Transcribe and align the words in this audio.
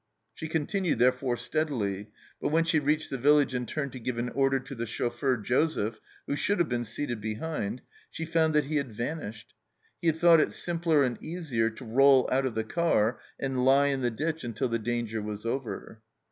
She 0.33 0.47
continued 0.47 0.97
therefore 0.97 1.37
steadily, 1.37 2.09
but 2.41 2.47
when 2.49 2.63
she 2.63 2.79
reached 2.79 3.11
the 3.11 3.19
village 3.19 3.53
and 3.53 3.67
turned 3.67 3.91
to 3.91 3.99
give 3.99 4.17
an 4.17 4.29
order 4.29 4.59
to 4.59 4.73
the 4.73 4.87
chauffeur 4.87 5.37
Joseph, 5.37 5.99
who 6.25 6.35
should 6.35 6.57
have 6.57 6.67
been 6.67 6.85
seated 6.85 7.21
behind, 7.21 7.83
she 8.09 8.25
found 8.25 8.55
that 8.55 8.63
he 8.65 8.77
had 8.77 8.91
vanished. 8.91 9.53
He 10.01 10.07
had 10.07 10.17
thought 10.17 10.39
it 10.39 10.53
simpler 10.53 11.03
and 11.03 11.21
easier 11.21 11.69
to 11.69 11.85
roll 11.85 12.27
out 12.31 12.47
of 12.47 12.55
the 12.55 12.63
car 12.63 13.19
and 13.39 13.63
lie 13.63 13.89
in 13.89 14.01
the 14.01 14.09
ditch 14.09 14.43
until 14.43 14.69
the 14.69 14.79
danger 14.79 15.21
was 15.21 15.45
over 15.45 16.01